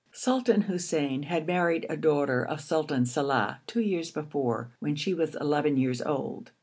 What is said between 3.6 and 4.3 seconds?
two years